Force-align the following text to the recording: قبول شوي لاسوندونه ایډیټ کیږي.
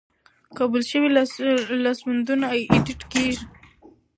قبول 0.57 0.81
شوي 0.91 1.09
لاسوندونه 1.85 2.45
ایډیټ 2.71 3.01
کیږي. 3.11 3.45